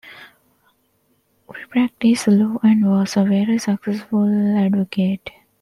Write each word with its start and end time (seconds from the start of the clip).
He 1.55 1.63
practised 1.69 2.25
law 2.25 2.57
and 2.63 2.89
was 2.89 3.17
a 3.17 3.23
very 3.23 3.59
successful 3.59 4.57
advocate. 4.57 5.29